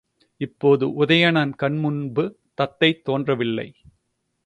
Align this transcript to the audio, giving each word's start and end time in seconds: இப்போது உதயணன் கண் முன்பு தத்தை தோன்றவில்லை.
இப்போது 0.41 1.05
உதயணன் 1.05 1.53
கண் 1.55 1.77
முன்பு 1.77 2.23
தத்தை 2.53 3.01
தோன்றவில்லை. 3.01 3.67